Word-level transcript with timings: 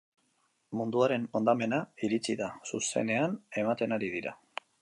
Munduaren 0.79 1.27
hondamena 1.41 1.79
iritsi 2.09 2.37
da, 2.41 2.49
zuzenean 2.73 3.39
ematen 3.65 3.99
ari 3.99 4.15
dira. 4.19 4.39